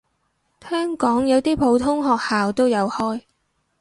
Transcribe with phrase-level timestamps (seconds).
[0.59, 3.21] 聽講有啲普通學校都有開